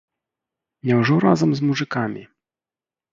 [0.87, 2.23] Няўжо разам з мужыкамі?